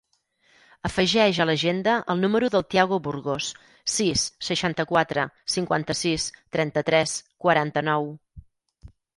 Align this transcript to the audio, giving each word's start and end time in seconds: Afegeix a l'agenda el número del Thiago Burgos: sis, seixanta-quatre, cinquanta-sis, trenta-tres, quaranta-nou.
Afegeix 0.87 1.39
a 1.43 1.45
l'agenda 1.49 1.93
el 2.13 2.23
número 2.23 2.49
del 2.55 2.65
Thiago 2.75 2.99
Burgos: 3.07 3.51
sis, 3.97 4.25
seixanta-quatre, 4.49 5.27
cinquanta-sis, 5.57 6.27
trenta-tres, 6.57 7.15
quaranta-nou. 7.47 8.11